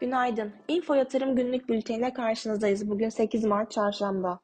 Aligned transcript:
Günaydın. 0.00 0.52
Info 0.68 0.94
Yatırım 0.94 1.36
Günlük 1.36 1.68
Bülteni'ne 1.68 2.12
karşınızdayız. 2.12 2.90
Bugün 2.90 3.08
8 3.08 3.44
Mart 3.44 3.70
Çarşamba. 3.70 4.40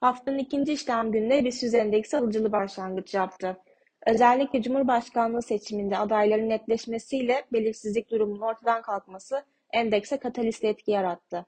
Haftanın 0.00 0.38
ikinci 0.38 0.72
işlem 0.72 1.12
gününde 1.12 1.44
BIST 1.44 1.74
endeksi 1.74 2.16
alıcılı 2.16 2.52
başlangıç 2.52 3.14
yaptı. 3.14 3.56
Özellikle 4.06 4.62
Cumhurbaşkanlığı 4.62 5.42
seçiminde 5.42 5.98
adayların 5.98 6.48
netleşmesiyle 6.48 7.44
belirsizlik 7.52 8.10
durumunun 8.10 8.40
ortadan 8.40 8.82
kalkması 8.82 9.44
endekse 9.72 10.16
katalist 10.18 10.64
etki 10.64 10.90
yarattı. 10.90 11.46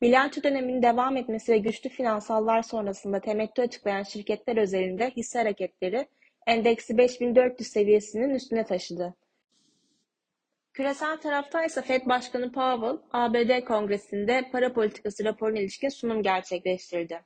Bilanço 0.00 0.42
döneminin 0.42 0.82
devam 0.82 1.16
etmesi 1.16 1.52
ve 1.52 1.58
güçlü 1.58 1.90
finansallar 1.90 2.62
sonrasında 2.62 3.20
temettü 3.20 3.62
açıklayan 3.62 4.02
şirketler 4.02 4.56
özelinde 4.56 5.10
hisse 5.10 5.38
hareketleri 5.38 6.08
endeksi 6.46 6.98
5400 6.98 7.68
seviyesinin 7.68 8.30
üstüne 8.30 8.64
taşıdı. 8.64 9.14
Küresel 10.72 11.16
tarafta 11.16 11.64
ise 11.64 11.82
Fed 11.82 12.06
Başkanı 12.06 12.52
Powell, 12.52 12.98
ABD 13.12 13.64
Kongresi'nde 13.64 14.48
para 14.52 14.72
politikası 14.72 15.24
raporuna 15.24 15.58
ilişkin 15.58 15.88
sunum 15.88 16.22
gerçekleştirdi. 16.22 17.20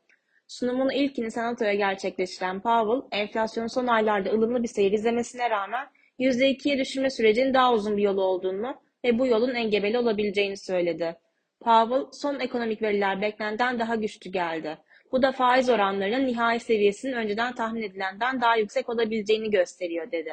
Sunumun 0.48 0.91
ilkini 0.91 1.30
senatoya 1.30 1.75
gerçekleştiren 1.75 2.61
Powell, 2.61 3.20
enflasyonun 3.20 3.69
son 3.69 3.87
aylarda 3.87 4.30
ılımlı 4.30 4.62
bir 4.62 4.69
seyir 4.69 4.92
izlemesine 4.92 5.51
rağmen 5.51 5.87
%2'ye 6.19 6.78
düşürme 6.78 7.11
sürecinin 7.11 7.55
daha 7.55 7.73
uzun 7.73 7.97
bir 7.97 8.03
yolu 8.03 8.23
olduğunu 8.23 8.75
ve 9.05 9.19
bu 9.19 9.27
yolun 9.27 9.55
engebeli 9.55 9.98
olabileceğini 9.98 10.56
söyledi. 10.56 11.17
Powell, 11.61 12.06
son 12.12 12.41
ekonomik 12.41 12.83
veriler 12.83 13.23
beklenenden 13.23 13.78
daha 13.78 13.95
güçlü 13.95 14.30
geldi. 14.30 14.78
Bu 15.12 15.23
da 15.23 15.33
faiz 15.33 15.69
oranlarının 15.69 16.27
nihai 16.27 16.60
seviyesinin 16.60 17.12
önceden 17.12 17.55
tahmin 17.55 17.83
edilenden 17.83 18.41
daha 18.41 18.56
yüksek 18.56 18.88
olabileceğini 18.88 19.51
gösteriyor 19.51 20.12
dedi. 20.12 20.33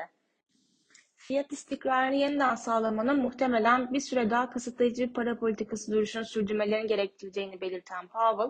Fiyat 1.16 1.52
istikrarını 1.52 2.16
yeniden 2.16 2.55
sağlamanın 2.55 3.22
muhtemelen 3.22 3.94
bir 3.94 4.00
süre 4.00 4.30
daha 4.30 4.50
kısıtlayıcı 4.50 5.09
bir 5.09 5.14
para 5.14 5.39
politikası 5.39 5.92
duruşunu 5.92 6.25
sürdürmelerini 6.25 6.88
gerektireceğini 6.88 7.61
belirten 7.61 8.08
Powell, 8.08 8.50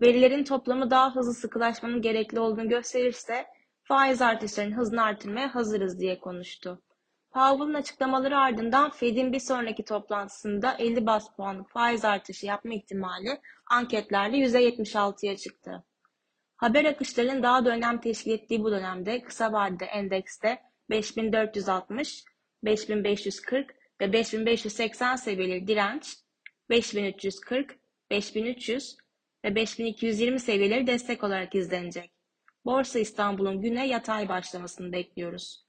verilerin 0.00 0.44
toplamı 0.44 0.90
daha 0.90 1.14
hızlı 1.14 1.34
sıkılaşmanın 1.34 2.02
gerekli 2.02 2.40
olduğunu 2.40 2.68
gösterirse 2.68 3.46
faiz 3.82 4.22
artışlarının 4.22 4.76
hızını 4.76 5.02
artırmaya 5.02 5.54
hazırız 5.54 6.00
diye 6.00 6.18
konuştu. 6.18 6.82
Powell'ın 7.34 7.74
açıklamaları 7.74 8.38
ardından 8.38 8.90
Fed'in 8.90 9.32
bir 9.32 9.38
sonraki 9.40 9.84
toplantısında 9.84 10.76
50 10.78 11.06
bas 11.06 11.36
puanlık 11.36 11.70
faiz 11.70 12.04
artışı 12.04 12.46
yapma 12.46 12.74
ihtimali 12.74 13.40
anketlerde 13.66 14.36
%76'ya 14.36 15.36
çıktı. 15.36 15.84
Haber 16.56 16.84
akışlarının 16.84 17.42
daha 17.42 17.64
da 17.64 17.70
önem 17.70 18.00
teşkil 18.00 18.30
ettiği 18.30 18.62
bu 18.62 18.70
dönemde 18.70 19.22
kısa 19.22 19.52
vadede 19.52 19.84
endekste 19.84 20.62
5460, 20.90 22.24
5540 22.64 23.74
ve 24.00 24.12
5580 24.12 25.16
seviyeleri 25.16 25.66
direnç, 25.66 26.16
5340, 26.70 27.78
5300 28.10 28.96
ve 29.44 29.54
5220 29.54 30.40
seviyeleri 30.40 30.86
destek 30.86 31.24
olarak 31.24 31.54
izlenecek. 31.54 32.10
Borsa 32.64 32.98
İstanbul'un 32.98 33.60
güne 33.60 33.86
yatay 33.86 34.28
başlamasını 34.28 34.92
bekliyoruz. 34.92 35.63